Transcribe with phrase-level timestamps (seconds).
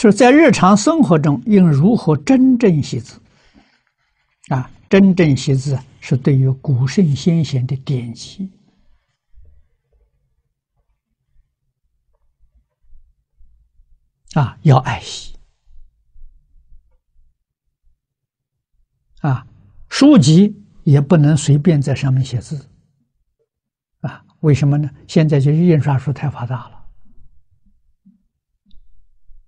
[0.00, 3.20] 就是在日常生活中应如何真正习字？
[4.48, 8.50] 啊，真正习字是对于古圣先贤的典籍
[14.32, 15.36] 啊，要爱惜
[19.20, 19.46] 啊，
[19.90, 22.66] 书籍也不能随便在上面写字
[24.00, 24.24] 啊。
[24.40, 24.88] 为什么呢？
[25.06, 26.86] 现在就是印刷术太发达了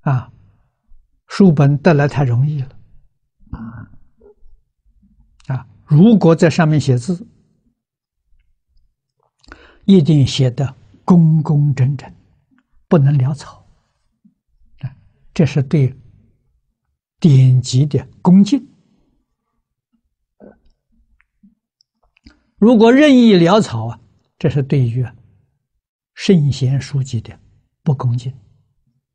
[0.03, 0.31] 啊。
[1.35, 2.79] 书本得来太容易了，
[5.47, 5.67] 啊！
[5.87, 7.27] 如果在上面写字，
[9.87, 10.77] 一定写得
[11.07, 12.15] 工工整整，
[12.87, 13.67] 不能潦草，
[14.81, 14.95] 啊！
[15.33, 15.99] 这是对
[17.19, 18.69] 典籍的恭敬。
[22.57, 23.99] 如果任意潦草啊，
[24.39, 25.03] 这是对于
[26.13, 27.41] 圣贤书籍的
[27.83, 28.31] 不恭敬，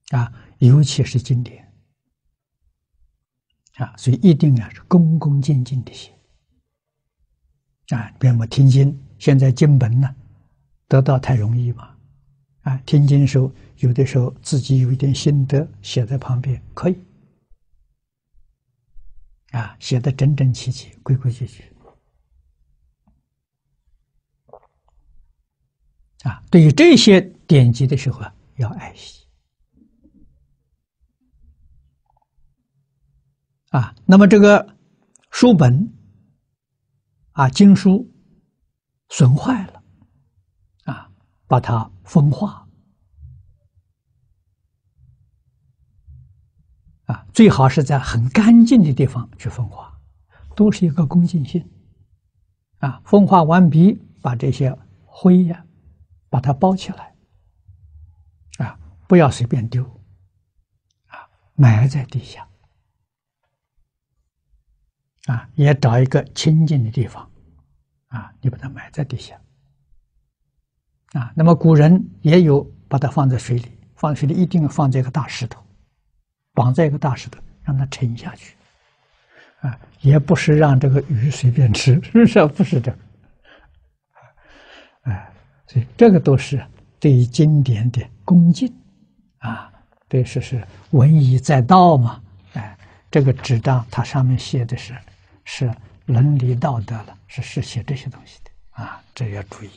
[0.09, 0.34] 啊！
[0.58, 1.66] 尤其是经典。
[3.77, 6.11] 啊，所以一定啊是恭恭敬敬的写
[7.89, 8.11] 啊。
[8.20, 10.16] 比如我们听经，现在经本呢
[10.88, 11.95] 得到太容易嘛，
[12.61, 16.98] 啊，听经的时候有的时候自己有一点心得写在旁边可以，
[19.52, 21.64] 啊，写得整整齐齐、规规矩矩，
[26.23, 29.17] 啊，对于这些典籍的时候啊，要爱惜。
[33.78, 34.75] 啊，那么这个
[35.30, 35.94] 书本
[37.33, 38.11] 啊，经书
[39.09, 39.83] 损坏了，
[40.86, 41.11] 啊，
[41.45, 42.67] 把它风化，
[47.05, 50.02] 啊，最好是在很干净的地方去风化，
[50.55, 51.70] 都是一个恭敬心，
[52.80, 55.64] 啊，风化完毕，把这些灰呀，
[56.30, 57.16] 把它包起来，
[58.58, 59.83] 啊，不要随便丢，
[61.05, 62.50] 啊，埋在地下。
[65.28, 67.30] 啊，也找一个清净的地方，
[68.08, 69.36] 啊，你把它埋在地下，
[71.11, 75.61] 啊，那么古人也有把它放在水里，放水里一定放在一个大石头，
[76.54, 78.55] 绑在一个大石头，让它沉下去，
[79.60, 82.48] 啊，也不是让这个鱼随便吃， 是不是？
[82.48, 82.98] 不是这个，
[85.02, 85.30] 哎，
[85.67, 86.65] 所以这个都是
[87.02, 88.73] 对于经典的恭敬，
[89.39, 89.70] 啊，
[90.08, 92.23] 对，是是文以载道嘛，
[92.54, 92.77] 哎，
[93.11, 94.95] 这个纸张它上面写的是。
[95.49, 95.73] 是
[96.08, 99.69] 伦理道德了，是是写这些东西的啊，这要注意。